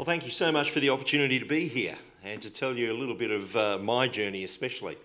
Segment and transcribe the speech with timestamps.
[0.00, 1.94] Well, thank you so much for the opportunity to be here
[2.24, 4.96] and to tell you a little bit of uh, my journey, especially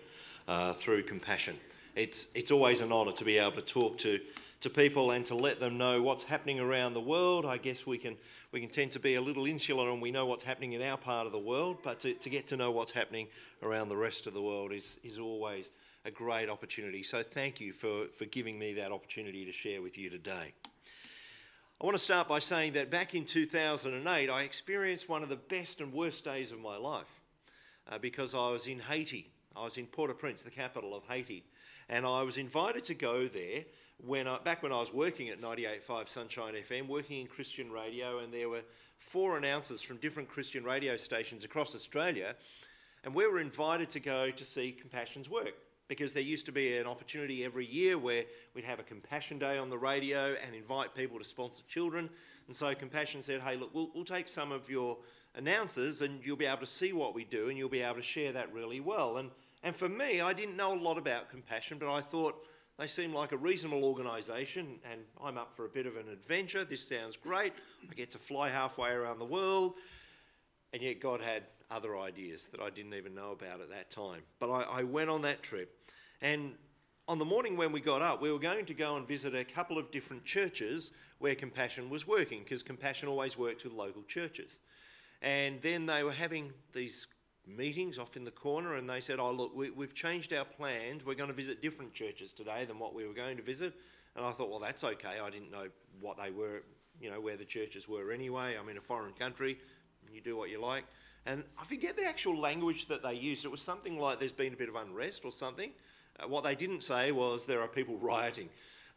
[0.48, 1.58] uh, through compassion.
[1.94, 4.18] It's, it's always an honour to be able to talk to,
[4.62, 7.44] to people and to let them know what's happening around the world.
[7.44, 8.16] I guess we can,
[8.52, 10.96] we can tend to be a little insular and we know what's happening in our
[10.96, 13.26] part of the world, but to, to get to know what's happening
[13.62, 15.72] around the rest of the world is, is always
[16.06, 17.02] a great opportunity.
[17.02, 20.54] So, thank you for, for giving me that opportunity to share with you today.
[21.78, 25.36] I want to start by saying that back in 2008, I experienced one of the
[25.36, 27.20] best and worst days of my life
[27.92, 29.30] uh, because I was in Haiti.
[29.54, 31.44] I was in Port au Prince, the capital of Haiti,
[31.90, 33.62] and I was invited to go there
[34.06, 38.20] when I, back when I was working at 98.5 Sunshine FM, working in Christian radio,
[38.20, 38.62] and there were
[38.96, 42.36] four announcers from different Christian radio stations across Australia,
[43.04, 45.52] and we were invited to go to see Compassion's work
[45.88, 49.58] because there used to be an opportunity every year where we'd have a compassion day
[49.58, 52.10] on the radio and invite people to sponsor children.
[52.46, 54.96] And so Compassion said, hey, look, we'll, we'll take some of your
[55.34, 58.02] announcers and you'll be able to see what we do and you'll be able to
[58.02, 59.18] share that really well.
[59.18, 59.30] And,
[59.62, 62.36] and for me, I didn't know a lot about Compassion, but I thought
[62.78, 66.64] they seem like a reasonable organisation and I'm up for a bit of an adventure.
[66.64, 67.52] This sounds great.
[67.90, 69.74] I get to fly halfway around the world.
[70.72, 74.22] And yet God had other ideas that I didn't even know about at that time.
[74.38, 75.72] But I, I went on that trip.
[76.20, 76.54] And
[77.08, 79.44] on the morning when we got up, we were going to go and visit a
[79.44, 84.60] couple of different churches where Compassion was working, because Compassion always worked with local churches.
[85.22, 87.06] And then they were having these
[87.46, 91.04] meetings off in the corner, and they said, Oh, look, we, have changed our plans.
[91.04, 93.72] We're going to visit different churches today than what we were going to visit.
[94.16, 95.20] And I thought, Well, that's okay.
[95.22, 95.68] I didn't know
[96.00, 96.62] what they were,
[97.00, 98.56] you know, where the churches were anyway.
[98.60, 99.58] I'm in a foreign country.
[100.12, 100.84] You do what you like.
[101.26, 103.44] And I forget the actual language that they used.
[103.44, 105.72] It was something like there's been a bit of unrest or something.
[106.18, 108.48] Uh, what they didn't say was there are people rioting.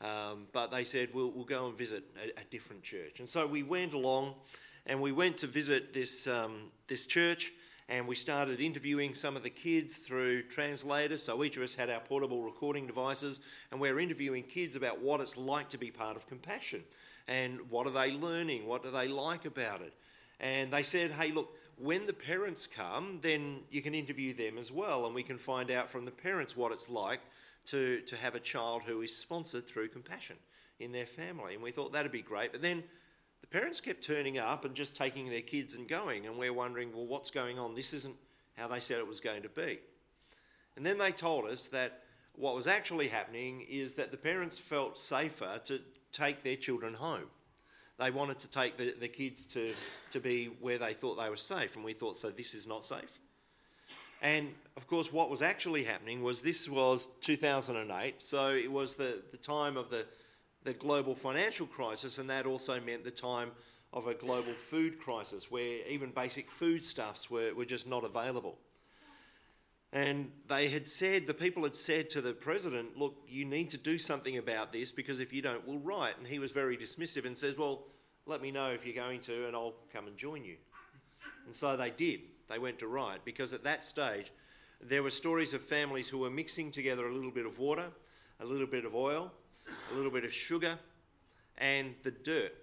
[0.01, 3.19] Um, but they said, we'll, we'll go and visit a, a, different church.
[3.19, 4.35] And so we went along
[4.85, 7.51] and we went to visit this, um, this church
[7.89, 11.23] and we started interviewing some of the kids through translators.
[11.23, 15.01] So each of us had our portable recording devices and we we're interviewing kids about
[15.01, 16.81] what it's like to be part of Compassion
[17.27, 19.93] and what are they learning, what do they like about it.
[20.39, 24.71] And they said, hey, look, when the parents come, then you can interview them as
[24.71, 27.21] well, and we can find out from the parents what it's like
[27.67, 30.35] to, to have a child who is sponsored through compassion
[30.79, 31.53] in their family.
[31.53, 32.51] And we thought that'd be great.
[32.51, 32.83] But then
[33.41, 36.91] the parents kept turning up and just taking their kids and going, and we're wondering,
[36.93, 37.75] well, what's going on?
[37.75, 38.15] This isn't
[38.55, 39.79] how they said it was going to be.
[40.75, 44.97] And then they told us that what was actually happening is that the parents felt
[44.97, 45.79] safer to
[46.11, 47.25] take their children home
[47.99, 49.73] they wanted to take the, the kids to,
[50.11, 52.85] to be where they thought they were safe, and we thought, so this is not
[52.85, 53.19] safe.
[54.21, 59.21] And of course, what was actually happening was this was 2008, so it was the,
[59.31, 60.05] the time of the,
[60.63, 63.51] the global financial crisis, and that also meant the time
[63.91, 68.57] of a global food crisis where even basic foodstuffs were, were just not available.
[69.91, 73.77] And they had said, the people had said to the president, look, you need to
[73.77, 76.15] do something about this because if you don't, we'll riot.
[76.19, 77.85] And he was very dismissive and says, well,
[78.27, 80.57] let me know if you're going to and I'll come and join you.
[81.47, 82.21] And so they did.
[82.47, 84.31] They went to riot because at that stage,
[84.81, 87.87] there were stories of families who were mixing together a little bit of water,
[88.39, 89.31] a little bit of oil,
[89.91, 90.77] a little bit of sugar,
[91.57, 92.53] and the dirt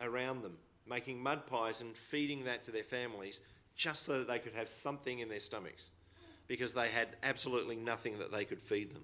[0.00, 0.56] around them,
[0.88, 3.40] making mud pies and feeding that to their families
[3.76, 5.90] just so that they could have something in their stomachs
[6.48, 9.02] because they had absolutely nothing that they could feed them.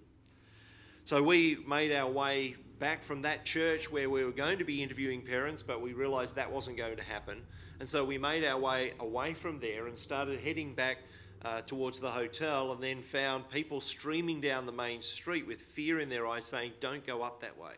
[1.05, 4.83] So we made our way back from that church where we were going to be
[4.83, 7.39] interviewing parents, but we realised that wasn't going to happen.
[7.81, 10.99] And so we made our way away from there and started heading back
[11.45, 15.99] uh, towards the hotel and then found people streaming down the main street with fear
[15.99, 17.73] in their eyes saying, Don't go up that way.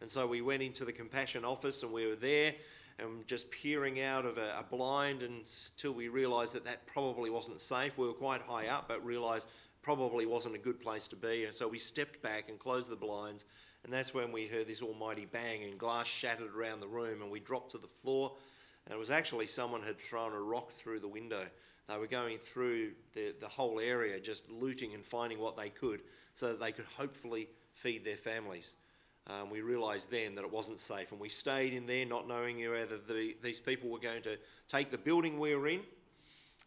[0.00, 2.54] And so we went into the compassion office and we were there
[2.98, 7.60] and just peering out of a, a blind until we realised that that probably wasn't
[7.60, 7.96] safe.
[7.96, 9.46] We were quite high up, but realised
[9.82, 11.44] probably wasn't a good place to be.
[11.44, 13.44] And so we stepped back and closed the blinds.
[13.84, 17.30] And that's when we heard this almighty bang and glass shattered around the room and
[17.30, 18.32] we dropped to the floor.
[18.86, 21.46] And it was actually someone had thrown a rock through the window.
[21.88, 26.00] They were going through the, the whole area, just looting and finding what they could
[26.34, 28.74] so that they could hopefully feed their families
[29.28, 31.12] um, we realised then that it wasn't safe.
[31.12, 34.36] And we stayed in there not knowing whether the, these people were going to
[34.68, 35.80] take the building we were in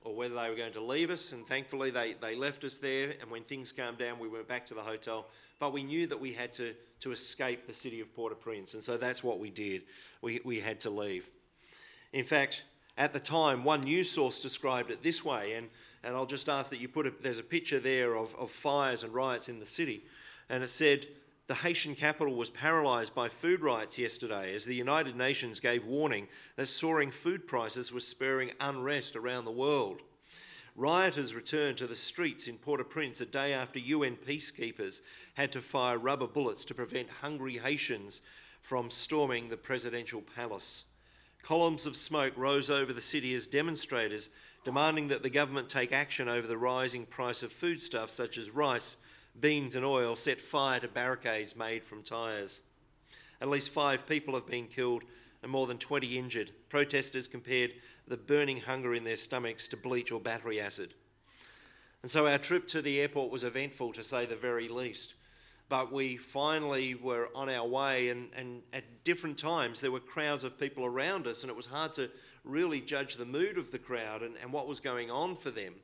[0.04, 1.32] or whether they were going to leave us.
[1.32, 3.16] And thankfully, they, they left us there.
[3.22, 5.28] And when things calmed down, we went back to the hotel.
[5.60, 8.74] But we knew that we had to, to escape the city of Port au Prince.
[8.74, 9.84] And so that's what we did.
[10.22, 11.28] We, we had to leave.
[12.14, 12.64] In fact,
[12.98, 15.54] at the time, one news source described it this way.
[15.54, 15.68] And,
[16.04, 19.04] and I'll just ask that you put a, there's a picture there of, of fires
[19.04, 20.04] and riots in the city.
[20.50, 21.08] And it said,
[21.52, 26.30] The Haitian capital was paralysed by food riots yesterday as the United Nations gave warning
[26.56, 30.02] that soaring food prices were spurring unrest around the world.
[30.78, 35.02] Rioters returned to the streets in Port au Prince a day after UN peacekeepers
[35.34, 38.22] had to fire rubber bullets to prevent hungry Haitians
[38.62, 40.86] from storming the presidential palace.
[41.44, 44.30] Columns of smoke rose over the city as demonstrators
[44.64, 48.96] demanding that the government take action over the rising price of foodstuffs such as rice,
[49.40, 52.62] beans, and oil set fire to barricades made from tyres.
[53.42, 55.04] At least five people have been killed
[55.42, 56.52] and more than 20 injured.
[56.70, 57.74] Protesters compared
[58.08, 60.94] the burning hunger in their stomachs to bleach or battery acid.
[62.04, 65.16] And so our trip to the airport was eventful, to say the very least.
[65.70, 70.44] But we finally were on our way, and, and at different times there were crowds
[70.44, 72.10] of people around us, and it was hard to
[72.44, 75.76] really judge the mood of the crowd and, and what was going on for them.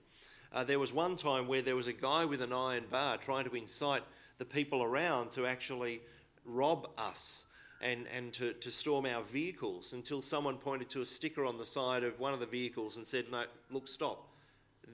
[0.54, 3.46] Uh, there was one time where there was a guy with an iron bar trying
[3.46, 4.04] to incite
[4.38, 6.02] the people around to actually
[6.46, 7.46] rob us
[7.82, 11.66] and, and to, to storm our vehicles until someone pointed to a sticker on the
[11.66, 14.30] side of one of the vehicles and said, No, look, stop.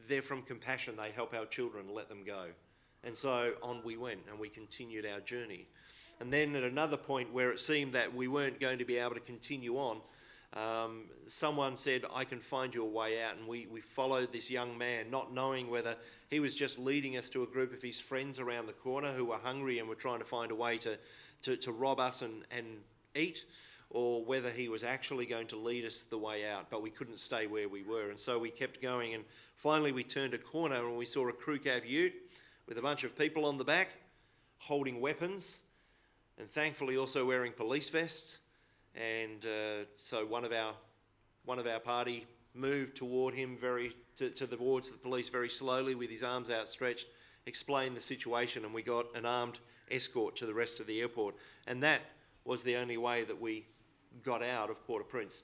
[0.09, 0.95] They're from compassion.
[0.97, 1.93] They help our children.
[1.93, 2.47] Let them go.
[3.03, 5.67] And so on we went and we continued our journey.
[6.19, 9.15] And then at another point where it seemed that we weren't going to be able
[9.15, 9.99] to continue on,
[10.55, 13.37] um, someone said, I can find you a way out.
[13.37, 15.95] And we, we followed this young man, not knowing whether
[16.29, 19.25] he was just leading us to a group of his friends around the corner who
[19.25, 20.97] were hungry and were trying to find a way to,
[21.41, 22.67] to, to rob us and, and
[23.15, 23.45] eat,
[23.89, 26.69] or whether he was actually going to lead us the way out.
[26.69, 28.09] But we couldn't stay where we were.
[28.09, 29.15] And so we kept going.
[29.15, 29.23] And
[29.55, 32.13] finally, we turned a corner and we saw a crew cab ute
[32.67, 33.89] with a bunch of people on the back
[34.59, 35.57] holding weapons
[36.37, 38.37] and thankfully also wearing police vests.
[38.95, 40.73] And uh, so one of our
[41.45, 45.49] one of our party moved toward him very to, to the of the police very
[45.49, 47.07] slowly with his arms outstretched,
[47.45, 49.59] explained the situation, and we got an armed
[49.91, 51.35] escort to the rest of the airport.
[51.67, 52.01] And that
[52.45, 53.65] was the only way that we
[54.23, 55.41] got out of Port-au-Prince.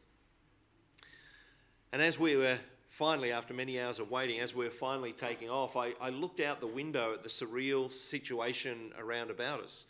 [1.91, 2.59] And as we were
[2.89, 6.39] finally, after many hours of waiting, as we were finally taking off, I, I looked
[6.39, 9.85] out the window at the surreal situation around about us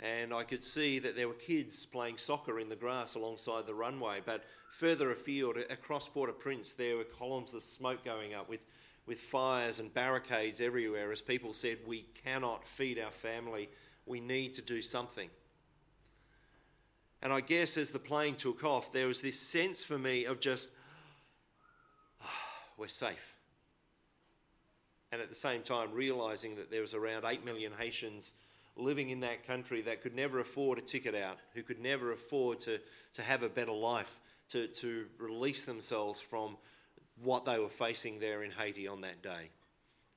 [0.00, 3.74] and I could see that there were kids playing soccer in the grass alongside the
[3.74, 4.20] runway.
[4.24, 8.60] But further afield, across Port-au-Prince, there were columns of smoke going up with,
[9.06, 13.68] with fires and barricades everywhere as people said, We cannot feed our family,
[14.06, 15.28] we need to do something.
[17.22, 20.40] And I guess as the plane took off, there was this sense for me of
[20.40, 20.68] just,
[22.22, 22.26] oh,
[22.78, 23.34] we're safe.
[25.12, 28.32] And at the same time, realizing that there was around 8 million Haitians
[28.76, 32.60] living in that country that could never afford a ticket out, who could never afford
[32.60, 32.78] to,
[33.14, 34.20] to have a better life,
[34.50, 36.56] to, to release themselves from
[37.22, 39.50] what they were facing there in Haiti on that day.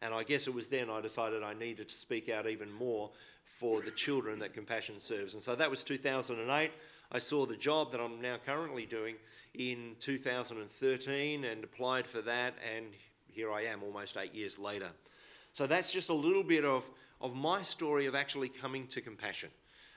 [0.01, 3.09] And I guess it was then I decided I needed to speak out even more
[3.59, 5.33] for the children that Compassion serves.
[5.33, 6.71] And so that was 2008.
[7.11, 9.15] I saw the job that I'm now currently doing
[9.53, 12.87] in 2013 and applied for that, and
[13.27, 14.89] here I am almost eight years later.
[15.53, 16.89] So that's just a little bit of
[17.23, 19.49] of my story of actually coming to compassion.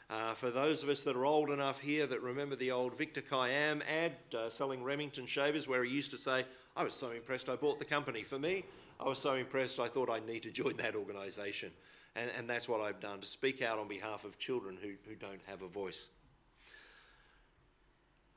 [0.09, 3.21] Uh, for those of us that are old enough here that remember the old Victor
[3.21, 6.47] Kiam ad uh, selling Remington shavers, where he used to say,
[6.77, 8.23] I was so impressed I bought the company.
[8.23, 8.65] For me,
[9.01, 11.73] I was so impressed I thought I'd need to join that organisation.
[12.15, 15.17] And, and that's what I've done to speak out on behalf of children who, who
[15.17, 16.11] don't have a voice.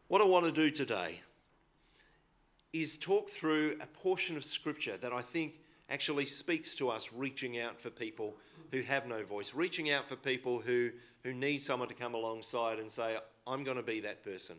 [0.07, 1.21] What I want to do today
[2.73, 5.53] is talk through a portion of Scripture that I think
[5.89, 8.35] actually speaks to us reaching out for people
[8.71, 10.91] who have no voice, reaching out for people who,
[11.23, 13.17] who need someone to come alongside and say,
[13.47, 14.55] I'm going to be that person.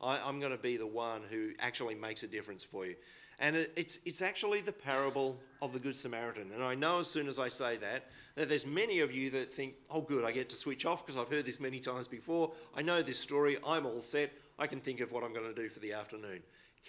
[0.00, 2.96] I, am going to be the one who actually makes a difference for you.
[3.38, 6.50] And it, it's, it's actually the parable of the Good Samaritan.
[6.54, 8.06] And I know as soon as I say that,
[8.36, 11.20] that there's many of you that think, oh, good, I get to switch off because
[11.20, 12.52] I've heard this many times before.
[12.74, 13.58] I know this story.
[13.66, 14.32] I'm all set.
[14.58, 16.40] I can think of what I'm going to do for the afternoon.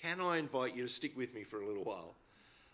[0.01, 2.15] Can I invite you to stick with me for a little while?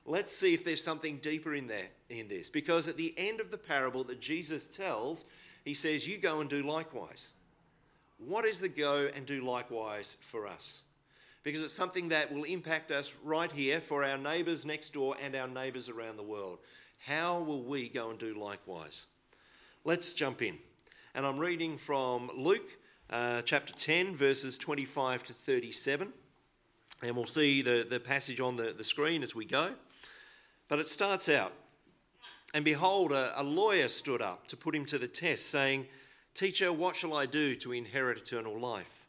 [0.08, 2.50] Let's see if there's something deeper in there in this.
[2.50, 5.26] Because at the end of the parable that Jesus tells,
[5.64, 7.30] he says, You go and do likewise.
[8.18, 10.82] What is the go and do likewise for us?
[11.44, 15.36] Because it's something that will impact us right here for our neighbours next door and
[15.36, 16.60] our neighbours around the world.
[17.06, 19.06] How will we go and do likewise?
[19.86, 20.58] Let's jump in.
[21.14, 22.78] And I'm reading from Luke
[23.10, 26.12] uh, chapter 10, verses 25 to 37.
[27.04, 29.74] And we'll see the, the passage on the, the screen as we go.
[30.68, 31.54] But it starts out,
[32.54, 35.86] and behold, a, a lawyer stood up to put him to the test, saying,
[36.34, 39.08] Teacher, what shall I do to inherit eternal life?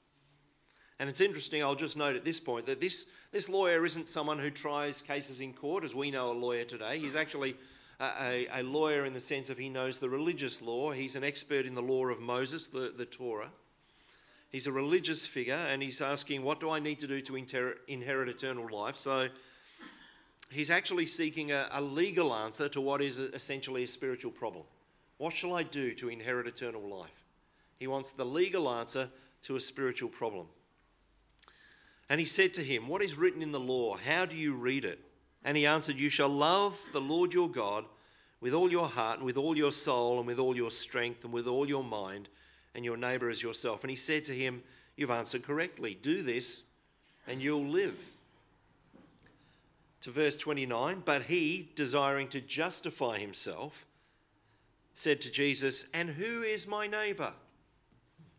[0.99, 4.39] And it's interesting, I'll just note at this point that this, this lawyer isn't someone
[4.39, 6.99] who tries cases in court, as we know a lawyer today.
[6.99, 7.57] He's actually
[8.01, 10.93] a, a, lawyer in the sense of he knows the religious law.
[10.93, 13.51] He's an expert in the law of Moses, the, the Torah.
[14.51, 17.77] He's a religious figure, and he's asking, What do I need to do to inter-
[17.87, 18.97] inherit eternal life?
[18.97, 19.29] So
[20.51, 24.65] he's actually seeking a, a legal answer to what is essentially a spiritual problem.
[25.19, 27.25] What shall I do to inherit eternal life?
[27.79, 29.09] He wants the legal answer
[29.43, 30.47] to a spiritual problem.
[32.09, 33.97] And he said to him, What is written in the law?
[33.97, 35.01] How do you read it?
[35.45, 37.85] And he answered, You shall love the Lord your God
[38.41, 41.33] with all your heart, and with all your soul, and with all your strength, and
[41.33, 42.29] with all your mind,
[42.75, 43.83] and your neighbour as yourself.
[43.83, 44.63] And he said to him,
[44.97, 45.99] You've answered correctly.
[46.01, 46.63] Do this,
[47.27, 47.99] and you'll live.
[50.03, 53.87] To verse 29, but he, desiring to justify himself,
[54.95, 57.33] said to Jesus, And who is my neighbour?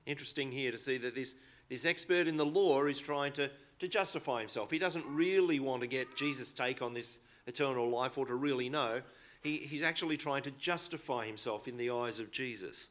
[0.05, 1.35] Interesting here to see that this,
[1.69, 3.49] this expert in the law is trying to,
[3.79, 4.71] to justify himself.
[4.71, 8.69] He doesn't really want to get Jesus' take on this eternal life or to really
[8.69, 9.01] know.
[9.41, 12.89] He, he's actually trying to justify himself in the eyes of Jesus.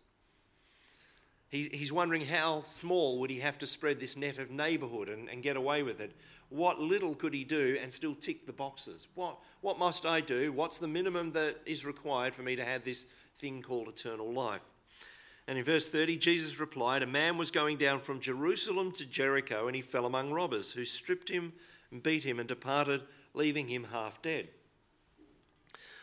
[1.49, 5.29] He, he's wondering how small would he have to spread this net of neighbourhood and,
[5.29, 6.13] and get away with it?
[6.51, 9.09] What little could he do and still tick the boxes?
[9.15, 10.53] What, what must I do?
[10.53, 13.07] What's the minimum that is required for me to have this
[13.39, 14.63] thing called eternal life?
[15.47, 19.67] And in verse 30, Jesus replied, A man was going down from Jerusalem to Jericho,
[19.67, 21.53] and he fell among robbers, who stripped him
[21.91, 23.03] and beat him and departed,
[23.35, 24.49] leaving him half dead.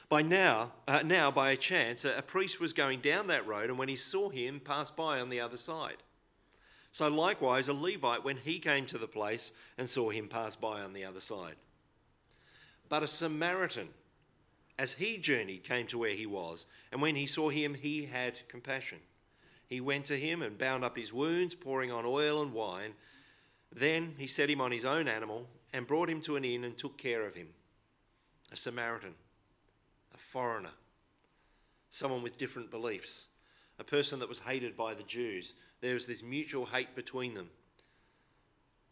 [0.10, 3.70] By now, uh, now by a chance, a, a priest was going down that road,
[3.70, 5.98] and when he saw him, passed by on the other side.
[6.96, 10.80] So likewise, a Levite, when he came to the place and saw him, pass by
[10.80, 11.56] on the other side.
[12.88, 13.90] But a Samaritan,
[14.80, 18.40] as he journeyed, came to where he was, and when he saw him, he had
[18.48, 19.00] compassion
[19.68, 22.94] he went to him and bound up his wounds, pouring on oil and wine.
[23.72, 26.78] Then he set him on his own animal and brought him to an inn and
[26.78, 27.50] took care of him.
[28.52, 29.16] A Samaritan,
[30.14, 30.72] a foreigner,
[31.90, 33.25] someone with different beliefs,
[33.79, 35.53] a person that was hated by the Jews.
[35.82, 37.50] There was this mutual hate between them.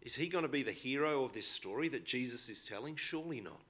[0.01, 2.95] Is he going to be the hero of this story that Jesus is telling?
[2.95, 3.61] Surely not.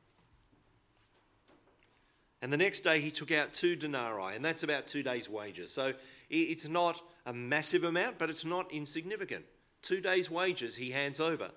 [2.42, 5.72] And the next day he took out two denarii, and that's about two days' wages.
[5.72, 5.94] So
[6.30, 9.46] it's not a massive amount, but it's not insignificant.
[9.82, 11.52] Two days' wages he hands over.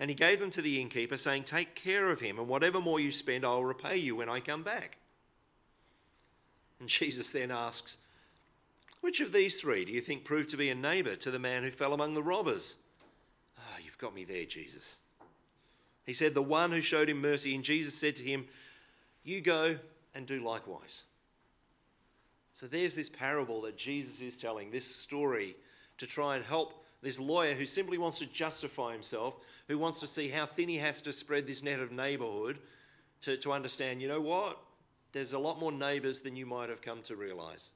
[0.00, 2.98] And he gave them to the innkeeper, saying, Take care of him, and whatever more
[2.98, 4.98] you spend, I will repay you when I come back.
[6.80, 7.98] And Jesus then asks,
[9.00, 11.62] Which of these three do you think proved to be a neighbour to the man
[11.62, 12.76] who fell among the robbers?
[13.56, 14.96] Ah, oh, you've got me there, Jesus.
[16.04, 17.54] He said, The one who showed him mercy.
[17.54, 18.46] And Jesus said to him,
[19.24, 19.76] You go
[20.14, 21.04] and do likewise.
[22.52, 25.54] So there's this parable that Jesus is telling, this story
[25.98, 29.36] to try and help this lawyer who simply wants to justify himself,
[29.68, 32.58] who wants to see how thin he has to spread this net of neighbourhood
[33.20, 34.58] to, to understand, you know what?
[35.12, 37.70] There's a lot more neighbours than you might have come to realise.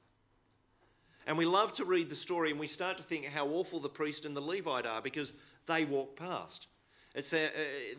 [1.25, 3.89] And we love to read the story and we start to think how awful the
[3.89, 5.33] priest and the Levite are because
[5.67, 6.67] they walk past.
[7.15, 7.49] It's a, uh,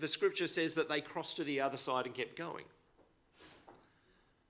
[0.01, 2.65] the scripture says that they crossed to the other side and kept going.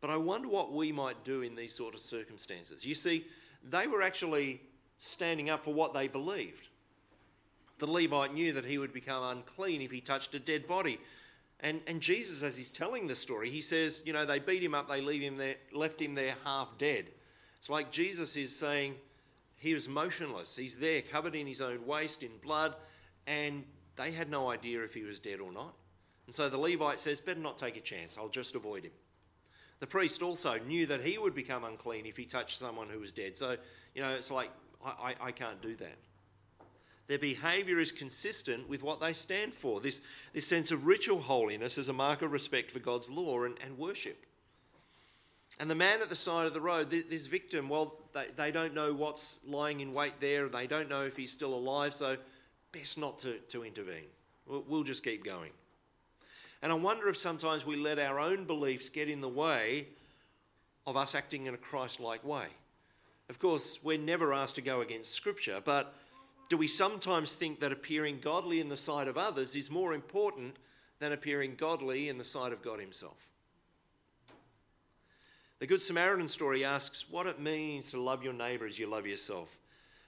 [0.00, 2.84] But I wonder what we might do in these sort of circumstances.
[2.84, 3.26] You see,
[3.70, 4.60] they were actually
[4.98, 6.68] standing up for what they believed.
[7.78, 10.98] The Levite knew that he would become unclean if he touched a dead body.
[11.60, 14.74] And, and Jesus, as he's telling the story, he says, you know, they beat him
[14.74, 17.06] up, they leave him there, left him there half dead.
[17.64, 18.94] It's like Jesus is saying
[19.56, 20.54] he was motionless.
[20.54, 22.74] He's there, covered in his own waste, in blood,
[23.26, 23.64] and
[23.96, 25.72] they had no idea if he was dead or not.
[26.26, 28.90] And so the Levite says, better not take a chance, I'll just avoid him.
[29.80, 33.12] The priest also knew that he would become unclean if he touched someone who was
[33.12, 33.38] dead.
[33.38, 33.56] So,
[33.94, 34.50] you know, it's like,
[34.84, 35.96] I, I, I can't do that.
[37.06, 40.02] Their behaviour is consistent with what they stand for this,
[40.34, 43.78] this sense of ritual holiness as a mark of respect for God's law and, and
[43.78, 44.26] worship.
[45.60, 48.74] And the man at the side of the road, this victim, well, they, they don't
[48.74, 50.46] know what's lying in wait there.
[50.46, 52.16] And they don't know if he's still alive, so
[52.72, 54.08] best not to, to intervene.
[54.46, 55.52] We'll, we'll just keep going.
[56.62, 59.86] And I wonder if sometimes we let our own beliefs get in the way
[60.86, 62.46] of us acting in a Christ like way.
[63.28, 65.94] Of course, we're never asked to go against Scripture, but
[66.48, 70.56] do we sometimes think that appearing godly in the sight of others is more important
[70.98, 73.16] than appearing godly in the sight of God Himself?
[75.64, 79.06] The Good Samaritan story asks what it means to love your neighbour as you love
[79.06, 79.48] yourself.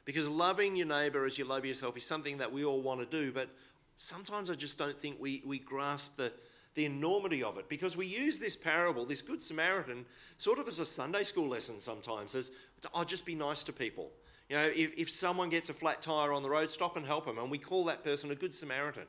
[0.04, 3.06] Because loving your neighbour as you love yourself is something that we all want to
[3.06, 3.48] do, but
[3.94, 6.30] sometimes I just don't think we, we grasp the,
[6.74, 10.04] the enormity of it because we use this parable, this Good Samaritan,
[10.36, 12.50] sort of as a Sunday school lesson sometimes, as
[12.92, 14.10] I'll oh, just be nice to people.
[14.50, 17.24] You know, if, if someone gets a flat tyre on the road, stop and help
[17.24, 19.06] them, and we call that person a Good Samaritan.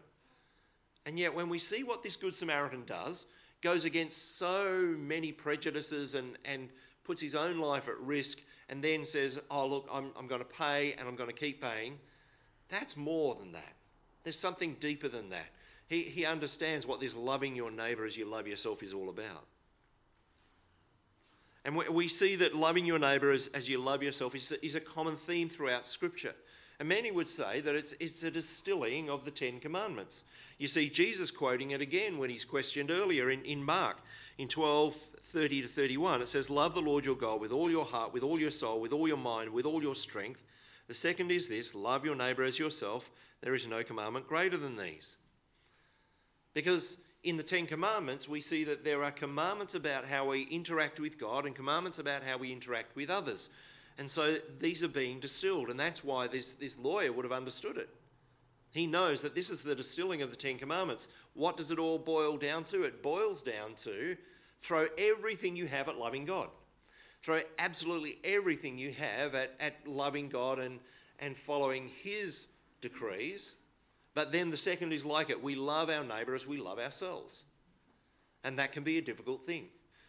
[1.05, 3.25] And yet, when we see what this Good Samaritan does,
[3.61, 6.69] goes against so many prejudices and, and
[7.03, 10.45] puts his own life at risk and then says, Oh, look, I'm, I'm going to
[10.45, 11.97] pay and I'm going to keep paying,
[12.69, 13.73] that's more than that.
[14.23, 15.47] There's something deeper than that.
[15.87, 19.45] He, he understands what this loving your neighbour as you love yourself is all about.
[21.63, 24.75] And we, we see that loving your neighbour as, as you love yourself is, is
[24.75, 26.35] a common theme throughout Scripture.
[26.79, 30.23] And many would say that it's, it's a distilling of the Ten Commandments.
[30.59, 33.97] You see Jesus quoting it again when he's questioned earlier in, in Mark
[34.37, 34.95] in 12
[35.33, 36.21] 30 to 31.
[36.21, 38.79] It says, Love the Lord your God with all your heart, with all your soul,
[38.79, 40.43] with all your mind, with all your strength.
[40.87, 43.11] The second is this love your neighbour as yourself.
[43.41, 45.17] There is no commandment greater than these.
[46.53, 50.99] Because in the Ten Commandments, we see that there are commandments about how we interact
[50.99, 53.49] with God and commandments about how we interact with others.
[53.97, 57.77] And so these are being distilled, and that's why this, this lawyer would have understood
[57.77, 57.89] it.
[58.71, 61.07] He knows that this is the distilling of the Ten Commandments.
[61.33, 62.83] What does it all boil down to?
[62.83, 64.15] It boils down to
[64.61, 66.49] throw everything you have at loving God.
[67.23, 70.79] Throw absolutely everything you have at, at loving God and,
[71.19, 72.47] and following His
[72.81, 73.53] decrees.
[74.13, 77.45] But then the second is like it we love our neighbour as we love ourselves.
[78.43, 79.65] And that can be a difficult thing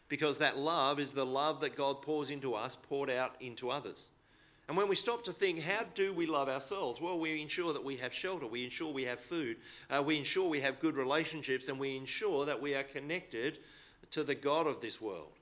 [0.09, 4.07] because that love is the love that God pours into us, poured out into others.
[4.69, 7.01] And when we stop to think, how do we love ourselves?
[7.01, 9.57] Well, we ensure that we have shelter, we ensure we have food,
[9.89, 13.59] uh, we ensure we have good relationships, and we ensure that we are connected
[14.11, 15.33] to the God of this world.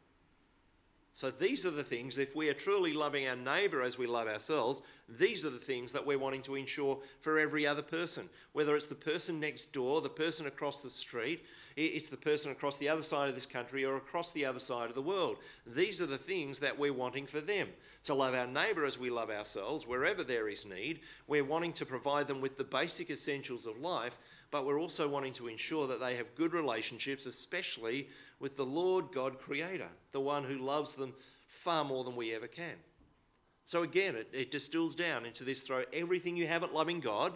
[1.16, 4.28] So these are the things, if we are truly loving our neighbour as we love
[4.28, 8.28] ourselves, these are the things that we're wanting to ensure for every other person.
[8.52, 12.76] Whether it's the person next door, the person across the street, it's the person across
[12.76, 15.38] the other side of this country or across the other side of the world.
[15.66, 17.68] These are the things that we're wanting for them.
[18.04, 21.86] To love our neighbour as we love ourselves, wherever there is need, we're wanting to
[21.86, 24.18] provide them with the basic essentials of life,
[24.50, 28.08] but we're also wanting to ensure that they have good relationships, especially
[28.40, 31.12] with the Lord God Creator, the one who loves them
[31.48, 32.74] far more than we ever can.
[33.64, 37.32] So again, it, it distills down into this throw everything you have at loving God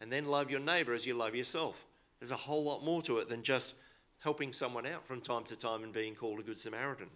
[0.00, 1.76] and then love your neighbour as you love yourself.
[2.20, 3.74] There's a whole lot more to it than just
[4.20, 7.08] helping someone out from time to time and being called a good Samaritan.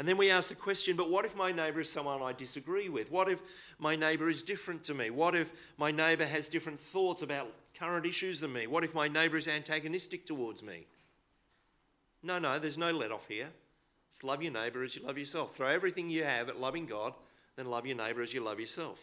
[0.00, 2.88] And then we ask the question but what if my neighbour is someone I disagree
[2.88, 3.10] with?
[3.10, 3.38] What if
[3.78, 5.10] my neighbour is different to me?
[5.10, 8.66] What if my neighbour has different thoughts about current issues than me?
[8.66, 10.86] What if my neighbour is antagonistic towards me?
[12.22, 13.48] No, no, there's no let off here.
[14.10, 15.54] It's love your neighbour as you love yourself.
[15.54, 17.12] Throw everything you have at loving God,
[17.56, 18.98] then love your neighbour as you love yourself.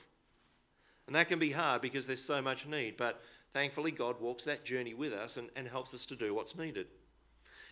[1.06, 3.22] And that can be hard because there's so much need, but
[3.54, 6.88] thankfully God walks that journey with us and, and helps us to do what's needed.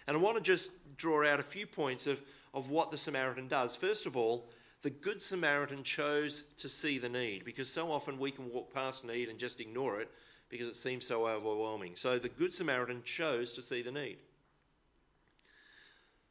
[0.08, 2.22] And I want to just draw out a few points of,
[2.56, 3.76] of what the Samaritan does.
[3.76, 4.50] First of all,
[4.82, 9.04] the Good Samaritan chose to see the need because so often we can walk past
[9.04, 10.10] need and just ignore it
[10.50, 11.96] because it seems so overwhelming.
[11.96, 14.18] So the Good Samaritan chose to see the need.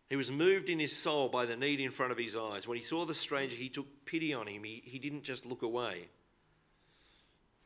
[0.08, 2.66] He was moved in his soul by the need in front of his eyes.
[2.66, 4.64] When he saw the stranger, he took pity on him.
[4.64, 6.08] He, he didn't just look away.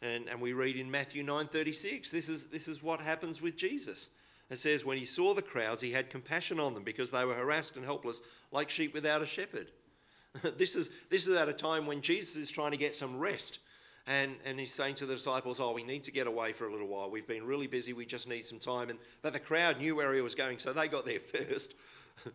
[0.00, 4.10] And, and we read in Matthew 9:36, this is, this is what happens with Jesus.
[4.50, 7.34] It says, when he saw the crowds, he had compassion on them because they were
[7.34, 9.70] harassed and helpless, like sheep without a shepherd.
[10.56, 13.58] this, is, this is at a time when Jesus is trying to get some rest.
[14.06, 16.72] And, and he's saying to the disciples, Oh, we need to get away for a
[16.72, 17.10] little while.
[17.10, 17.92] We've been really busy.
[17.92, 18.88] We just need some time.
[18.88, 21.74] And, but the crowd knew where he was going, so they got there first.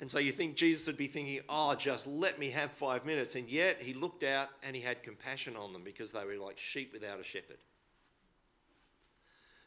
[0.00, 3.36] and so you think Jesus would be thinking, oh, just let me have five minutes.
[3.36, 6.58] And yet he looked out and he had compassion on them because they were like
[6.58, 7.56] sheep without a shepherd.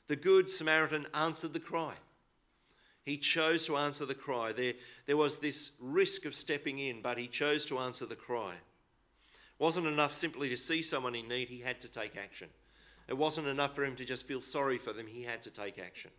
[0.07, 1.93] The Good Samaritan answered the cry.
[3.03, 4.51] He chose to answer the cry.
[4.51, 4.73] There,
[5.05, 8.51] there was this risk of stepping in, but he chose to answer the cry.
[8.51, 12.49] It wasn't enough simply to see someone in need, he had to take action.
[13.07, 15.79] It wasn't enough for him to just feel sorry for them, he had to take
[15.79, 16.11] action.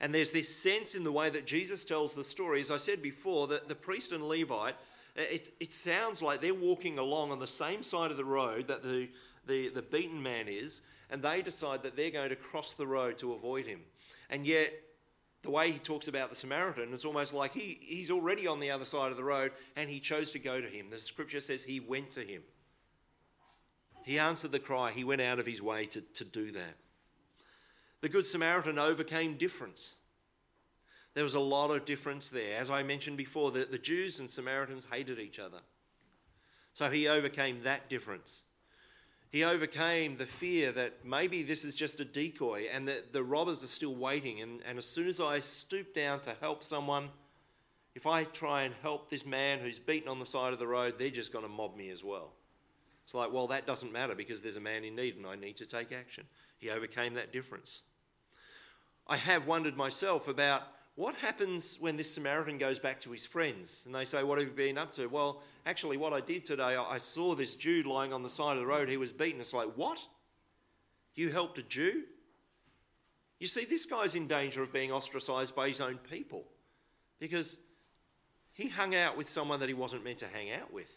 [0.00, 3.00] And there's this sense in the way that Jesus tells the story, as I said
[3.00, 4.74] before, that the priest and Levite,
[5.14, 8.82] it, it sounds like they're walking along on the same side of the road that
[8.82, 9.08] the,
[9.46, 10.80] the, the beaten man is,
[11.10, 13.80] and they decide that they're going to cross the road to avoid him.
[14.30, 14.72] And yet,
[15.42, 18.70] the way he talks about the Samaritan, it's almost like he, he's already on the
[18.70, 20.86] other side of the road and he chose to go to him.
[20.90, 22.42] The scripture says he went to him.
[24.04, 26.76] He answered the cry, he went out of his way to, to do that.
[28.00, 29.96] The Good Samaritan overcame difference.
[31.14, 32.58] There was a lot of difference there.
[32.58, 35.60] As I mentioned before, the, the Jews and Samaritans hated each other.
[36.72, 38.42] So he overcame that difference.
[39.34, 43.64] He overcame the fear that maybe this is just a decoy and that the robbers
[43.64, 44.42] are still waiting.
[44.42, 47.08] And, and as soon as I stoop down to help someone,
[47.96, 51.00] if I try and help this man who's beaten on the side of the road,
[51.00, 52.30] they're just going to mob me as well.
[53.04, 55.56] It's like, well, that doesn't matter because there's a man in need and I need
[55.56, 56.26] to take action.
[56.60, 57.82] He overcame that difference.
[59.08, 60.62] I have wondered myself about
[60.96, 64.46] what happens when this Samaritan goes back to his friends and they say, What have
[64.46, 65.06] you been up to?
[65.06, 68.60] Well, actually, what I did today, I saw this Jew lying on the side of
[68.60, 68.88] the road.
[68.88, 69.40] He was beaten.
[69.40, 69.98] It's like, What?
[71.14, 72.04] You helped a Jew?
[73.40, 76.44] You see, this guy's in danger of being ostracized by his own people
[77.18, 77.56] because
[78.52, 80.88] he hung out with someone that he wasn't meant to hang out with.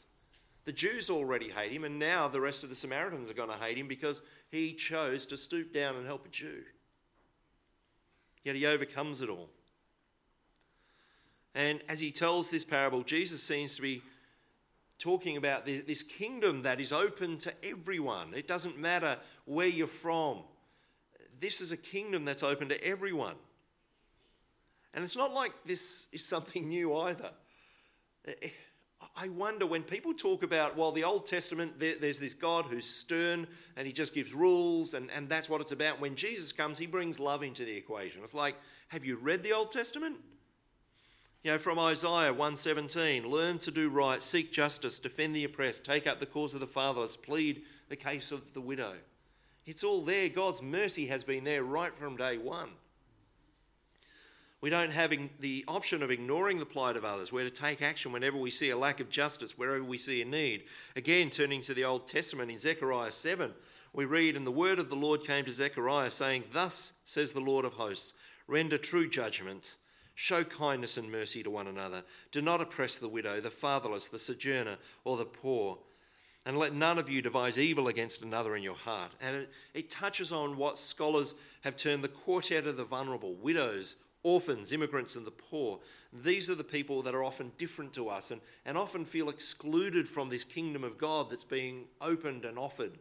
[0.65, 3.55] The Jews already hate him, and now the rest of the Samaritans are going to
[3.55, 6.61] hate him because he chose to stoop down and help a Jew.
[8.43, 9.49] Yet he overcomes it all.
[11.55, 14.01] And as he tells this parable, Jesus seems to be
[14.99, 18.33] talking about this kingdom that is open to everyone.
[18.35, 20.39] It doesn't matter where you're from.
[21.39, 23.35] This is a kingdom that's open to everyone.
[24.93, 27.29] And it's not like this is something new either.
[29.15, 33.47] I wonder when people talk about, well, the Old Testament, there's this God who's stern
[33.75, 36.01] and he just gives rules and, and that's what it's about.
[36.01, 38.21] When Jesus comes, he brings love into the equation.
[38.23, 38.55] It's like,
[38.87, 40.17] have you read the Old Testament?
[41.43, 46.07] You know, from Isaiah 117, learn to do right, seek justice, defend the oppressed, take
[46.07, 48.95] up the cause of the fatherless, plead the case of the widow.
[49.65, 50.29] It's all there.
[50.29, 52.69] God's mercy has been there right from day one.
[54.59, 57.31] We don't have the option of ignoring the plight of others.
[57.31, 60.25] We're to take action whenever we see a lack of justice, wherever we see a
[60.25, 60.63] need.
[60.95, 63.53] Again, turning to the Old Testament in Zechariah 7,
[63.93, 67.39] we read, And the word of the Lord came to Zechariah, saying, Thus says the
[67.39, 68.15] Lord of hosts,
[68.47, 69.77] render true judgment,
[70.17, 72.01] show kindness and mercy to one another.
[72.31, 75.77] Do not oppress the widow, the fatherless, the sojourner, or the poor.
[76.43, 79.11] And let none of you devise evil against another in your heart.
[79.21, 83.95] And it, it touches on what scholars have termed the quartet of the vulnerable widows,
[84.23, 85.77] orphans, immigrants, and the poor.
[86.23, 90.07] These are the people that are often different to us and, and often feel excluded
[90.09, 92.97] from this kingdom of God that's being opened and offered.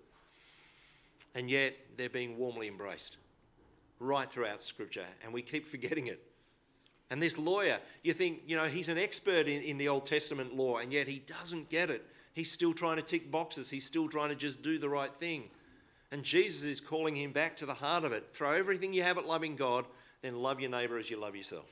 [1.35, 3.17] And yet they're being warmly embraced
[4.01, 6.21] right throughout Scripture, and we keep forgetting it.
[7.11, 10.57] And this lawyer, you think, you know, he's an expert in, in the Old Testament
[10.57, 12.05] law, and yet he doesn't get it.
[12.35, 15.45] He's still trying to tick boxes, he's still trying to just do the right thing.
[16.13, 18.29] And Jesus is calling him back to the heart of it.
[18.33, 19.85] Throw everything you have at loving God
[20.27, 21.67] then love your neighbour as you love yourself.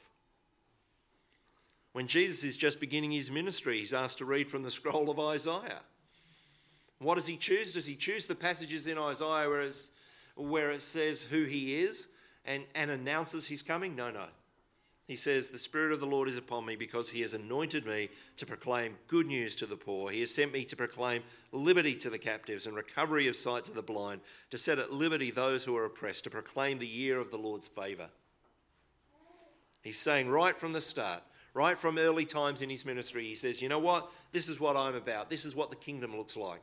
[1.93, 5.19] When Jesus is just beginning his ministry, he's asked to read from the scroll of
[5.19, 5.81] Isaiah.
[6.99, 7.73] What does he choose?
[7.73, 9.69] Does he choose the passages in Isaiah where,
[10.37, 12.09] where it says who he is
[12.45, 13.95] and, and announces his coming?
[13.95, 14.27] No, no.
[15.07, 18.09] He says, The Spirit of the Lord is upon me because he has anointed me
[18.37, 20.11] to proclaim good news to the poor.
[20.11, 23.73] He has sent me to proclaim liberty to the captives and recovery of sight to
[23.73, 27.31] the blind, to set at liberty those who are oppressed, to proclaim the year of
[27.31, 28.09] the Lord's favour.
[29.83, 33.61] He's saying right from the start, right from early times in his ministry, he says,
[33.61, 34.11] You know what?
[34.33, 35.29] This is what I'm about.
[35.29, 36.63] This is what the kingdom looks like.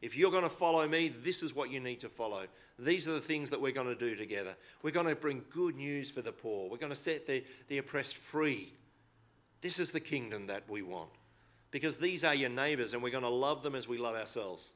[0.00, 2.46] If you're going to follow me, this is what you need to follow.
[2.78, 4.54] These are the things that we're going to do together.
[4.82, 6.70] We're going to bring good news for the poor.
[6.70, 8.72] We're going to set the, the oppressed free.
[9.60, 11.10] This is the kingdom that we want.
[11.70, 14.72] Because these are your neighbours, and we're going to love them as we love ourselves.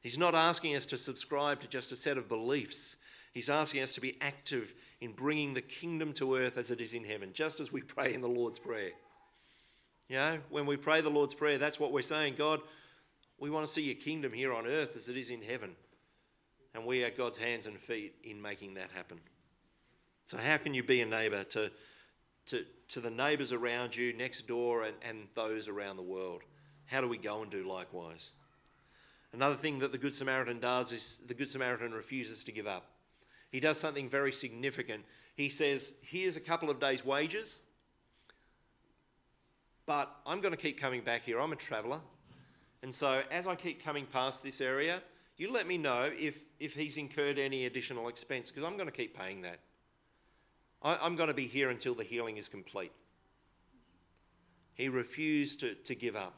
[0.00, 2.96] He's not asking us to subscribe to just a set of beliefs.
[3.32, 6.94] He's asking us to be active in bringing the kingdom to earth as it is
[6.94, 8.92] in heaven, just as we pray in the Lord's Prayer.
[10.08, 12.60] You know, when we pray the Lord's Prayer, that's what we're saying God,
[13.38, 15.76] we want to see your kingdom here on earth as it is in heaven.
[16.74, 19.18] And we are God's hands and feet in making that happen.
[20.26, 21.70] So, how can you be a neighbour to,
[22.46, 26.42] to, to the neighbours around you, next door, and, and those around the world?
[26.86, 28.32] How do we go and do likewise?
[29.32, 32.84] Another thing that the Good Samaritan does is the Good Samaritan refuses to give up
[33.50, 35.04] he does something very significant.
[35.34, 37.60] He says, Here's a couple of days' wages,
[39.86, 41.40] but I'm going to keep coming back here.
[41.40, 42.00] I'm a traveller.
[42.82, 45.02] And so, as I keep coming past this area,
[45.36, 48.96] you let me know if, if he's incurred any additional expense, because I'm going to
[48.96, 49.58] keep paying that.
[50.82, 52.92] I, am going to be here until the healing is complete.
[54.74, 56.34] He refused to, to give up.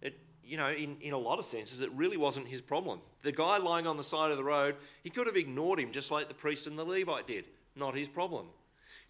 [0.00, 3.00] It, you know, in, in a lot of senses, it really wasn't his problem.
[3.22, 6.10] The guy lying on the side of the road, he could have ignored him just
[6.10, 7.44] like the priest and the Levite did.
[7.76, 8.46] Not his problem.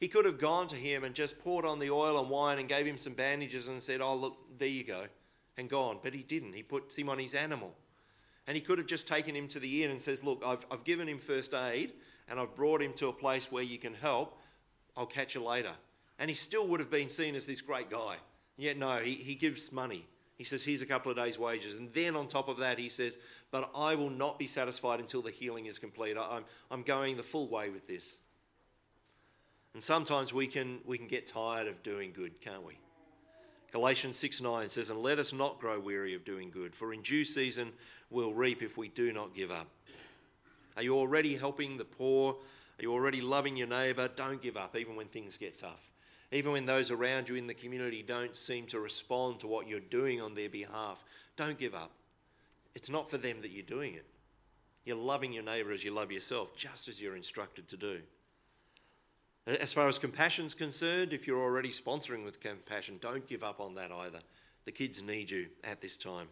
[0.01, 2.69] He could have gone to him and just poured on the oil and wine and
[2.69, 5.07] gave him some bandages and said, Oh, look, there you go,
[5.59, 5.99] and gone.
[6.03, 6.55] But he didn't.
[6.55, 7.75] He puts him on his animal.
[8.47, 10.85] And he could have just taken him to the inn and says, Look, I've, I've
[10.85, 11.93] given him first aid
[12.29, 14.39] and I've brought him to a place where you can help.
[14.97, 15.73] I'll catch you later.
[16.19, 18.17] And he still would have been seen as this great guy.
[18.57, 20.07] Yet, no, he, he gives money.
[20.37, 21.77] He says, Here's a couple of days' wages.
[21.77, 23.19] And then on top of that, he says,
[23.51, 26.17] But I will not be satisfied until the healing is complete.
[26.17, 28.19] I'm, I'm going the full way with this.
[29.75, 32.79] And sometimes we can, we can get tired of doing good, can't we?
[33.73, 37.03] Galatians 6 9 says, And let us not grow weary of doing good, for in
[37.03, 37.73] due season
[38.11, 39.67] we'll reap if we do not give up.
[40.77, 44.09] Are you already helping the poor Are you already loving your neighbour?
[44.09, 45.91] Don't give up, even when things get tough.
[46.31, 49.81] Even when those around you in the community don't seem to respond to what you're
[49.81, 51.03] doing on their behalf,
[51.37, 51.91] don't give up.
[52.75, 54.07] It's not for them that you're doing it.
[54.85, 58.01] You're loving your neighbour as you love yourself, just as you're instructed to do.
[59.49, 63.75] As far as compassion's concerned, if you're already sponsoring with compassion, don't give up on
[63.77, 64.21] that either.
[64.67, 66.29] The kids need you at this time.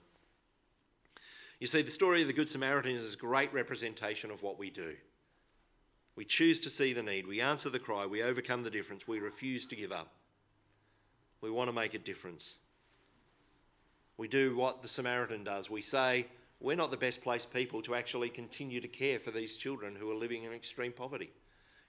[1.58, 4.68] You see, the story of the Good Samaritan is a great representation of what we
[4.68, 4.94] do.
[6.14, 9.18] We choose to see the need, we answer the cry, we overcome the difference, we
[9.18, 10.12] refuse to give up.
[11.40, 12.58] We want to make a difference.
[14.18, 15.70] We do what the Samaritan does.
[15.70, 16.26] We say,
[16.60, 20.10] we're not the best placed people to actually continue to care for these children who
[20.10, 21.32] are living in extreme poverty.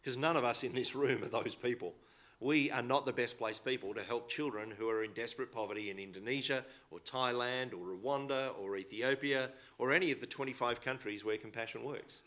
[0.07, 1.93] Because none of us in this room are those people.
[2.39, 5.91] We are not the best placed people to help children who are in desperate poverty
[5.91, 11.35] in Indonesia or Thailand or Rwanda or Ethiopia or any of the 25 countries where
[11.35, 12.21] compassion works.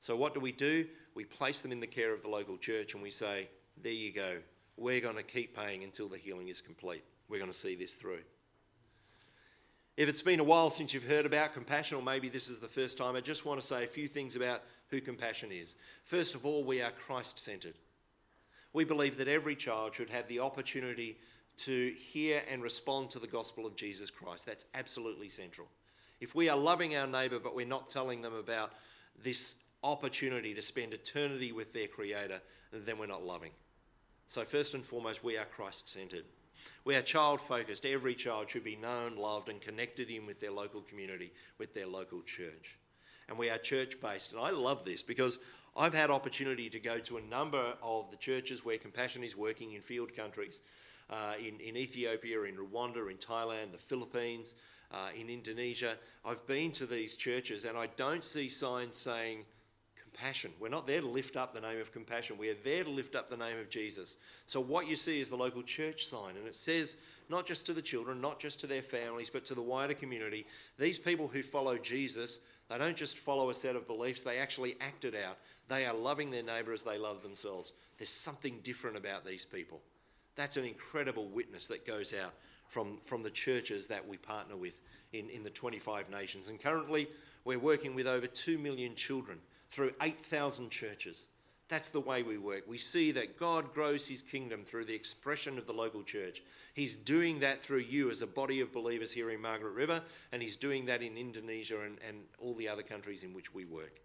[0.00, 0.86] So, what do we do?
[1.14, 3.50] We place them in the care of the local church and we say,
[3.82, 4.38] There you go.
[4.78, 7.04] We're going to keep paying until the healing is complete.
[7.28, 8.20] We're going to see this through.
[9.98, 12.66] If it's been a while since you've heard about compassion, or maybe this is the
[12.66, 15.76] first time, I just want to say a few things about who compassion is.
[16.04, 17.74] First of all, we are Christ centered.
[18.72, 21.16] We believe that every child should have the opportunity
[21.58, 24.46] to hear and respond to the gospel of Jesus Christ.
[24.46, 25.68] That's absolutely central.
[26.20, 28.72] If we are loving our neighbour, but we're not telling them about
[29.22, 32.40] this opportunity to spend eternity with their Creator,
[32.72, 33.52] then we're not loving.
[34.26, 36.24] So, first and foremost, we are Christ centered.
[36.84, 37.84] We are child focused.
[37.84, 41.86] Every child should be known, loved, and connected in with their local community, with their
[41.86, 42.76] local church.
[43.30, 44.32] And we are church based.
[44.32, 45.38] And I love this because
[45.76, 49.72] I've had opportunity to go to a number of the churches where compassion is working
[49.72, 50.60] in field countries.
[51.08, 54.54] Uh, in, in Ethiopia, in Rwanda, in Thailand, the Philippines,
[54.92, 55.96] uh, in Indonesia.
[56.24, 59.44] I've been to these churches and I don't see signs saying,
[60.00, 60.52] compassion.
[60.60, 62.36] We're not there to lift up the name of compassion.
[62.38, 64.16] We are there to lift up the name of Jesus.
[64.46, 66.96] So what you see is the local church sign, and it says
[67.28, 70.46] not just to the children, not just to their families, but to the wider community.
[70.78, 72.40] These people who follow Jesus,
[72.70, 75.38] they don't just follow a set of beliefs, they actually act it out.
[75.68, 77.72] They are loving their neighbour as they love themselves.
[77.98, 79.80] There's something different about these people.
[80.36, 82.32] That's an incredible witness that goes out
[82.68, 84.78] from, from the churches that we partner with
[85.12, 86.46] in, in the 25 nations.
[86.46, 87.08] And currently,
[87.44, 89.38] we're working with over 2 million children
[89.72, 91.26] through 8,000 churches.
[91.70, 92.64] That's the way we work.
[92.66, 96.42] We see that God grows his kingdom through the expression of the local church.
[96.74, 100.02] He's doing that through you as a body of believers here in Margaret River,
[100.32, 103.66] and he's doing that in Indonesia and, and all the other countries in which we
[103.66, 104.00] work.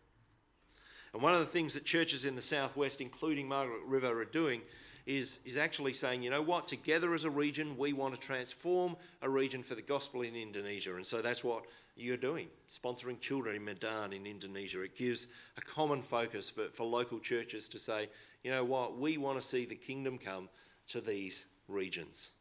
[1.13, 4.61] And one of the things that churches in the southwest, including Margaret River, are doing
[5.05, 8.95] is, is actually saying, you know what, together as a region, we want to transform
[9.21, 10.95] a region for the gospel in Indonesia.
[10.95, 11.65] And so that's what
[11.95, 14.81] you're doing, sponsoring children in Medan in Indonesia.
[14.81, 18.09] It gives a common focus for, for local churches to say,
[18.43, 20.49] you know what, we want to see the kingdom come
[20.89, 22.31] to these regions.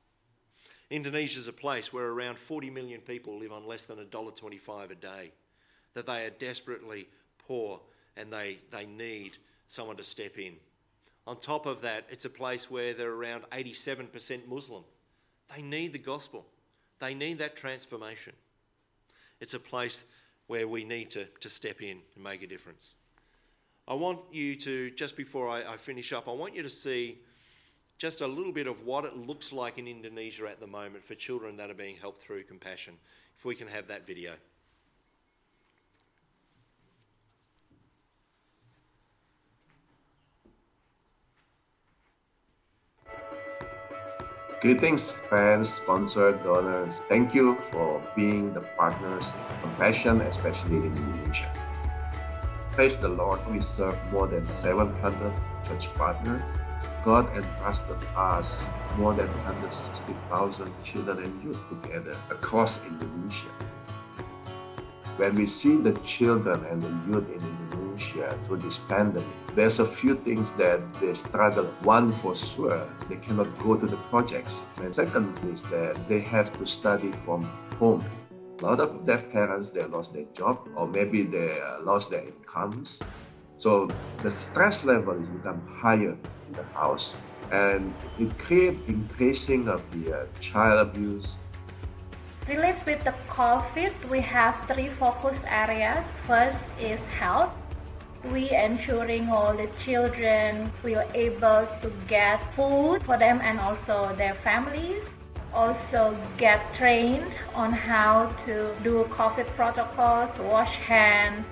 [0.91, 4.95] Indonesia is a place where around 40 million people live on less than $1.25 a
[4.95, 5.33] day,
[5.95, 7.09] that they are desperately
[7.47, 7.81] poor
[8.17, 10.55] and they, they need someone to step in.
[11.27, 14.85] On top of that, it's a place where they're around 87% Muslim.
[15.55, 16.47] They need the gospel,
[16.99, 18.35] they need that transformation.
[19.41, 20.05] It's a place
[20.47, 22.95] where we need to, to step in and make a difference.
[23.87, 27.19] I want you to, just before I, I finish up, I want you to see
[27.99, 31.15] just a little bit of what it looks like in Indonesia at the moment for
[31.15, 32.95] children that are being helped through compassion.
[33.39, 34.33] If we can have that video.
[44.65, 47.03] Greetings, friends, sponsors, donors.
[47.07, 51.53] Thank you for being the partners in compassion, especially in Indonesia.
[52.71, 54.89] Praise the Lord, we serve more than 700
[55.69, 56.41] church partners.
[57.05, 58.65] God entrusted us
[58.97, 63.53] more than 160,000 children and youth together across Indonesia.
[65.21, 67.64] When we see the children and the youth in Indonesia
[68.47, 71.65] through this pandemic, there's a few things that they struggle.
[71.83, 74.61] One for sure, they cannot go to the projects.
[74.77, 77.45] And second is that they have to study from
[77.79, 78.05] home.
[78.61, 83.01] A lot of deaf parents, they lost their job or maybe they lost their incomes.
[83.59, 83.89] So
[84.23, 86.17] the stress level is become higher
[86.49, 87.17] in the house
[87.51, 91.37] and it creates increasing of the uh, child abuse,
[92.47, 96.05] Related with the COVID, we have three focus areas.
[96.27, 97.57] First is health.
[98.33, 104.35] We ensuring all the children will able to get food for them and also their
[104.35, 105.13] families.
[105.53, 111.47] Also get trained on how to do COVID protocols, wash hands.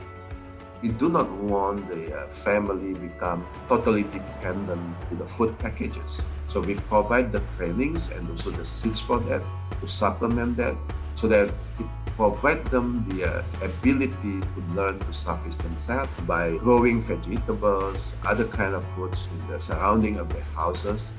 [0.80, 6.22] We do not want the uh, family become totally dependent to the food packages.
[6.48, 9.42] So we provide the trainings and also the seeds for that
[9.80, 10.74] to supplement that
[11.16, 11.86] so that it
[12.22, 18.74] provide them the uh, ability to learn to suffice themselves by growing vegetables, other kind
[18.74, 21.12] of foods in the surrounding of their houses.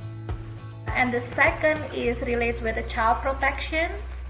[0.87, 4.21] And the second is relates with the child protections.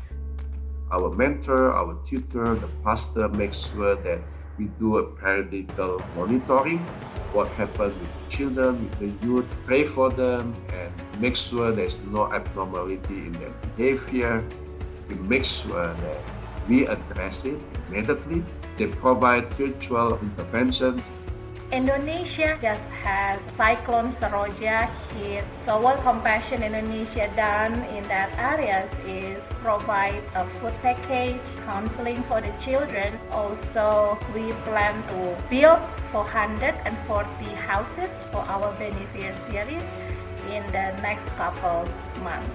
[0.92, 4.22] Our mentor, our tutor, the pastor makes sure that
[4.58, 6.80] we do a periodical monitoring
[7.34, 12.00] what happens with the children, with the youth, pray for them and make sure there's
[12.12, 14.44] no abnormality in their behavior.
[15.10, 18.44] We make sure that we address it immediately.
[18.78, 21.02] They provide virtual interventions.
[21.74, 25.42] Indonesia just has Cyclone Seroja hit.
[25.66, 32.46] So what Compassion Indonesia done in that areas is provide a food package, counseling for
[32.46, 33.18] the children.
[33.34, 35.82] Also, we plan to build
[36.14, 36.78] 440
[37.66, 39.88] houses for our beneficiaries
[40.54, 41.90] in the next couple
[42.22, 42.54] months.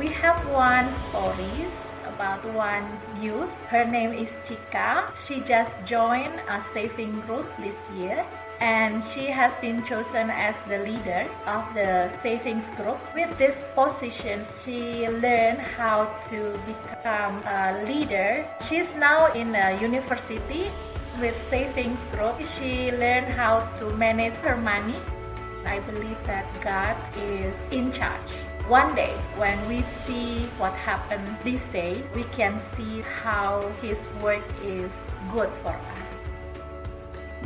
[0.00, 1.87] We have one stories
[2.18, 2.86] one
[3.20, 3.50] youth.
[3.64, 5.14] Her name is Chika.
[5.26, 8.26] She just joined a saving group this year
[8.60, 12.98] and she has been chosen as the leader of the savings group.
[13.14, 18.44] With this position, she learned how to become a leader.
[18.68, 20.70] She's now in a university
[21.20, 22.42] with savings group.
[22.58, 24.96] She learned how to manage her money.
[25.64, 31.64] I believe that God is in charge one day when we see what happened this
[31.72, 34.92] day, we can see how his work is
[35.32, 36.08] good for us.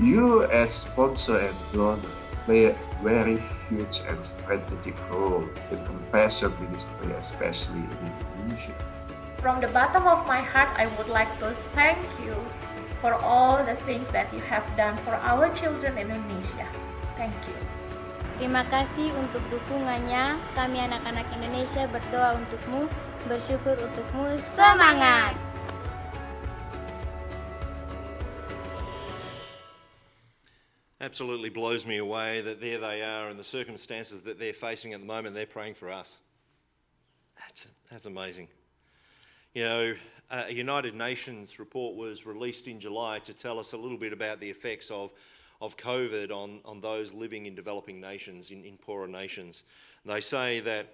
[0.00, 2.02] You as sponsor and donor
[2.44, 3.38] play a very
[3.70, 8.74] huge and strategic role in compassion ministry, especially in Indonesia.
[9.38, 12.34] From the bottom of my heart, I would like to thank you
[13.00, 16.66] for all the things that you have done for our children in Indonesia.
[17.14, 17.71] Thank you.
[18.42, 20.34] Terima kasih untuk dukungannya.
[20.58, 22.90] Kami anak-anak Indonesia berdoa untukmu,
[23.30, 24.34] bersyukur untukmu.
[24.42, 25.38] Semangat!
[30.98, 34.98] Absolutely blows me away that there they are and the circumstances that they're facing at
[34.98, 36.18] the moment, they're praying for us.
[37.38, 38.50] That's, that's amazing.
[39.54, 39.94] You know,
[40.34, 44.42] a United Nations report was released in July to tell us a little bit about
[44.42, 45.14] the effects of
[45.62, 49.62] of COVID on, on those living in developing nations, in, in poorer nations.
[50.02, 50.92] And they say that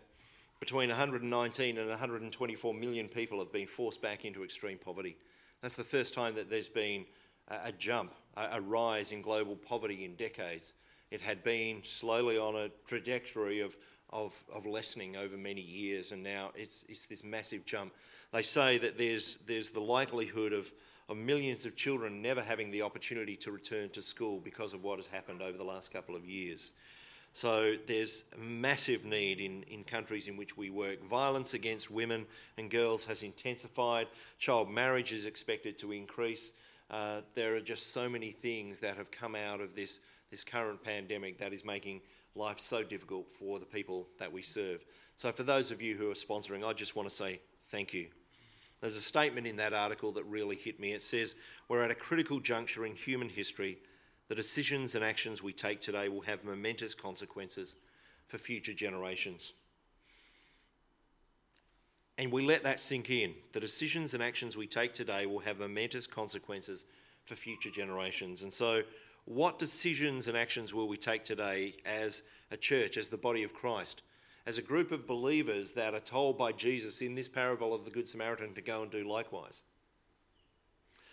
[0.60, 5.16] between 119 and 124 million people have been forced back into extreme poverty.
[5.62, 7.06] That's the first time that there's been
[7.48, 10.74] a, a jump, a, a rise in global poverty in decades.
[11.10, 13.74] It had been slowly on a trajectory of,
[14.10, 17.94] of, of, lessening over many years, and now it's, it's this massive jump.
[18.32, 20.70] They say that there's, there's the likelihood of,
[21.08, 24.98] of millions of children never having the opportunity to return to school because of what
[24.98, 26.72] has happened over the last couple of years.
[27.32, 31.02] So there's a massive need in, in countries in which we work.
[31.08, 34.08] Violence against women and girls has intensified.
[34.38, 36.52] Child marriage is expected to increase.
[36.90, 40.82] Uh, there are just so many things that have come out of this, this current
[40.82, 42.00] pandemic that is making
[42.34, 44.84] life so difficult for the people that we serve.
[45.16, 47.40] So, for those of you who are sponsoring, I just want to say
[47.70, 48.08] thank you.
[48.80, 50.92] There's a statement in that article that really hit me.
[50.92, 51.34] It says,
[51.68, 53.78] We're at a critical juncture in human history.
[54.28, 57.76] The decisions and actions we take today will have momentous consequences
[58.28, 59.52] for future generations.
[62.18, 63.34] And we let that sink in.
[63.52, 66.84] The decisions and actions we take today will have momentous consequences
[67.24, 68.42] for future generations.
[68.42, 68.82] And so,
[69.24, 73.52] what decisions and actions will we take today as a church, as the body of
[73.52, 74.02] Christ?
[74.46, 77.90] As a group of believers that are told by Jesus in this parable of the
[77.90, 79.62] Good Samaritan to go and do likewise?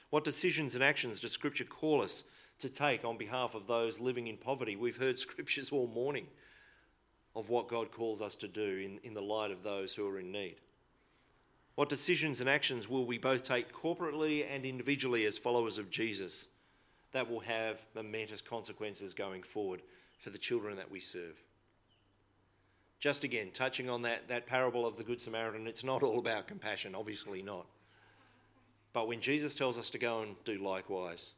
[0.09, 2.23] What decisions and actions does Scripture call us
[2.59, 4.75] to take on behalf of those living in poverty?
[4.75, 6.27] We've heard scriptures all morning
[7.35, 10.19] of what God calls us to do in, in the light of those who are
[10.19, 10.55] in need.
[11.75, 16.47] What decisions and actions will we both take corporately and individually as followers of Jesus
[17.11, 19.81] that will have momentous consequences going forward
[20.17, 21.35] for the children that we serve?
[22.99, 26.47] Just again, touching on that, that parable of the Good Samaritan, it's not all about
[26.47, 27.65] compassion, obviously not.
[28.93, 31.33] But when Jesus tells us to go and do likewise,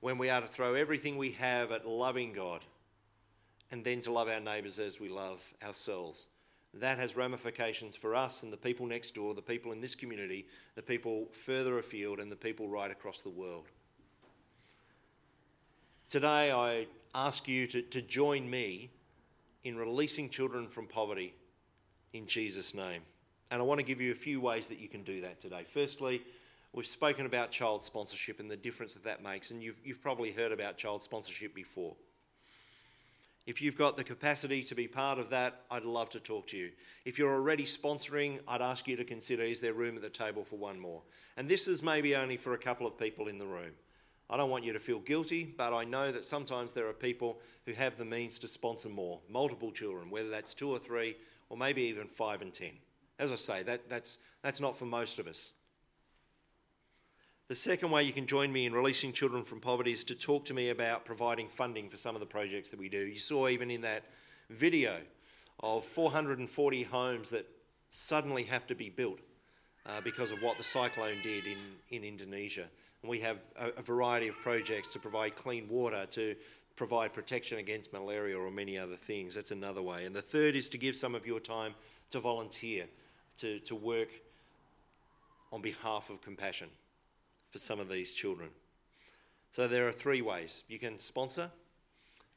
[0.00, 2.64] when we are to throw everything we have at loving God
[3.70, 6.26] and then to love our neighbours as we love ourselves,
[6.74, 10.46] that has ramifications for us and the people next door, the people in this community,
[10.74, 13.66] the people further afield, and the people right across the world.
[16.08, 18.90] Today, I ask you to, to join me
[19.68, 21.34] in releasing children from poverty
[22.12, 23.02] in Jesus' name.
[23.50, 25.64] And I want to give you a few ways that you can do that today.
[25.72, 26.22] Firstly,
[26.72, 30.32] We've spoken about child sponsorship and the difference that that makes, and you've, you've probably
[30.32, 31.96] heard about child sponsorship before.
[33.46, 36.58] If you've got the capacity to be part of that, I'd love to talk to
[36.58, 36.70] you.
[37.06, 40.44] If you're already sponsoring, I'd ask you to consider is there room at the table
[40.44, 41.00] for one more?
[41.38, 43.72] And this is maybe only for a couple of people in the room.
[44.30, 47.40] I don't want you to feel guilty, but I know that sometimes there are people
[47.64, 51.16] who have the means to sponsor more, multiple children, whether that's two or three,
[51.48, 52.72] or maybe even five and ten.
[53.18, 55.52] As I say, that, that's, that's not for most of us.
[57.48, 60.44] The second way you can join me in releasing children from poverty is to talk
[60.44, 62.98] to me about providing funding for some of the projects that we do.
[62.98, 64.04] You saw even in that
[64.50, 64.98] video
[65.60, 67.46] of 440 homes that
[67.88, 69.20] suddenly have to be built
[69.86, 71.56] uh, because of what the cyclone did in,
[71.88, 72.66] in Indonesia.
[73.02, 76.34] We have a, a variety of projects to provide clean water, to
[76.76, 79.34] provide protection against malaria or many other things.
[79.34, 80.04] That's another way.
[80.04, 81.74] And the third is to give some of your time
[82.10, 82.86] to volunteer,
[83.38, 84.08] to, to work
[85.52, 86.68] on behalf of compassion
[87.50, 88.50] for some of these children.
[89.50, 91.50] So there are three ways you can sponsor,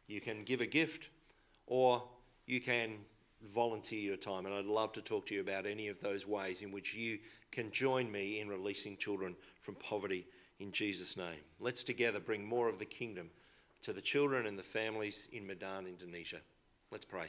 [0.07, 1.09] you can give a gift,
[1.67, 2.03] or
[2.45, 2.97] you can
[3.53, 4.45] volunteer your time.
[4.45, 7.19] And I'd love to talk to you about any of those ways in which you
[7.51, 10.25] can join me in releasing children from poverty
[10.61, 11.39] in Jesus' name.
[11.59, 13.29] Let's together bring more of the kingdom
[13.81, 16.37] to the children and the families in Medan, Indonesia.
[16.91, 17.27] Let's pray.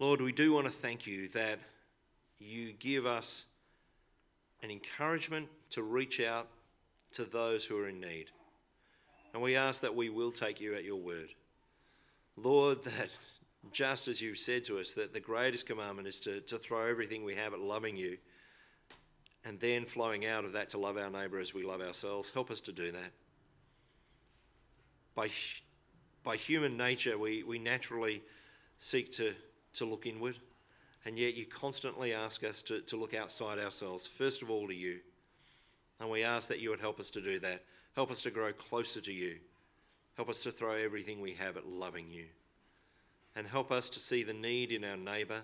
[0.00, 1.60] Lord, we do want to thank you that
[2.40, 3.44] you give us
[4.62, 6.48] an encouragement to reach out
[7.12, 8.26] to those who are in need.
[9.32, 11.28] And we ask that we will take you at your word.
[12.36, 13.10] Lord, that
[13.72, 17.24] just as you've said to us, that the greatest commandment is to, to throw everything
[17.24, 18.16] we have at loving you,
[19.44, 22.30] and then flowing out of that to love our neighbour as we love ourselves.
[22.30, 23.12] Help us to do that.
[25.14, 25.30] By,
[26.22, 28.22] by human nature, we, we naturally
[28.78, 29.34] seek to,
[29.74, 30.38] to look inward
[31.04, 34.74] and yet you constantly ask us to, to look outside ourselves, first of all to
[34.74, 34.98] you.
[36.00, 37.64] And we ask that you would help us to do that.
[37.94, 39.36] Help us to grow closer to you.
[40.16, 42.26] Help us to throw everything we have at loving you.
[43.36, 45.42] And help us to see the need in our neighbour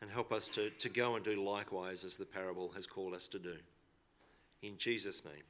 [0.00, 3.26] and help us to, to go and do likewise as the parable has called us
[3.28, 3.56] to do.
[4.62, 5.44] In Jesus' name.